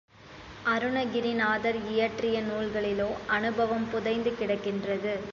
அருணகிரிநாதர் 0.65 1.77
இயற்றிய 1.91 2.41
நூல்களிலோ 2.41 3.07
அநுபவம் 3.27 3.87
புதைந்து 3.91 4.33
கிடக்கின்றது. 4.39 5.13